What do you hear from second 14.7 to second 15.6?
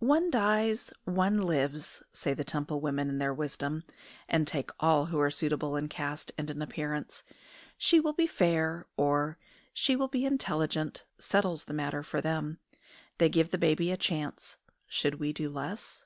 should we do